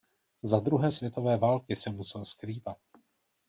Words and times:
Za 0.43 0.59
druhé 0.59 0.91
světové 0.91 1.37
války 1.37 1.75
se 1.75 1.89
musel 1.89 2.25
skrývat. 2.25 2.77